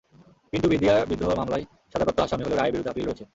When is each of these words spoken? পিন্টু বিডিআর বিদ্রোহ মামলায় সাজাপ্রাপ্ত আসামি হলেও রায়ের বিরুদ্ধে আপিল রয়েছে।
পিন্টু 0.53 0.67
বিডিআর 0.73 0.99
বিদ্রোহ 1.09 1.31
মামলায় 1.39 1.65
সাজাপ্রাপ্ত 1.91 2.19
আসামি 2.25 2.43
হলেও 2.43 2.57
রায়ের 2.57 2.73
বিরুদ্ধে 2.73 2.91
আপিল 2.93 3.05
রয়েছে। 3.05 3.25